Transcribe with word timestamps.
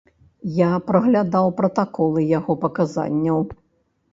Я 0.53 0.69
праглядаў 0.87 1.51
пратаколы 1.59 2.25
яго 2.33 2.59
паказанняў. 2.65 3.39